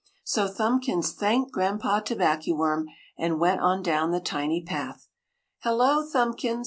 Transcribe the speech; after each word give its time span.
So 0.23 0.47
Thumbkins 0.47 1.11
thanked 1.13 1.51
Granpa 1.53 2.01
Tobackyworm 2.03 2.85
and 3.19 3.39
went 3.39 3.61
on 3.61 3.83
down 3.83 4.09
the 4.09 4.19
tiny 4.19 4.63
path. 4.63 5.07
"Hello, 5.59 6.03
Thumbkins!" 6.03 6.59